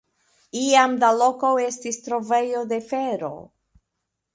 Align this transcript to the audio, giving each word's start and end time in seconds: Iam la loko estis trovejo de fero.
Iam 0.61 0.95
la 1.03 1.11
loko 1.19 1.53
estis 1.67 2.03
trovejo 2.09 2.67
de 2.75 2.85
fero. 2.91 3.35